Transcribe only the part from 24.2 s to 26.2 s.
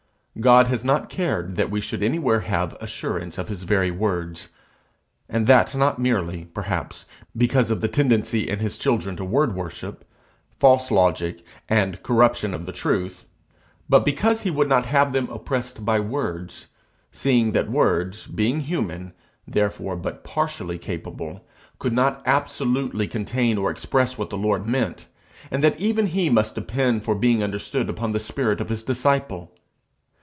the Lord meant, and that even